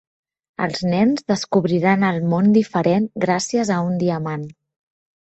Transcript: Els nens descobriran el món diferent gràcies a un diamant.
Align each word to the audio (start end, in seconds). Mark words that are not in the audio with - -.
Els 0.67 0.79
nens 0.91 1.25
descobriran 1.31 2.05
el 2.07 2.17
món 2.31 2.49
diferent 2.55 3.05
gràcies 3.27 3.73
a 3.75 3.77
un 3.91 4.01
diamant. 4.05 4.47